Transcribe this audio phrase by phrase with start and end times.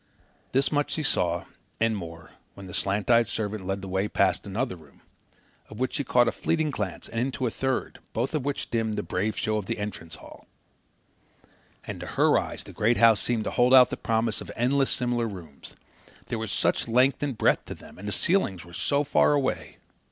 [0.51, 1.45] This much she saw,
[1.79, 5.01] and more, when the slant eyed servant led the way past another room
[5.69, 8.95] of which she caught a fleeting glance and into a third, both of which dimmed
[8.95, 10.47] the brave show of the entrance hall.
[11.85, 14.89] And to her eyes the great house seemed to hold out the promise of endless
[14.89, 15.75] similar rooms.
[16.29, 19.77] There was such length and breadth to them, and the ceilings were so far away!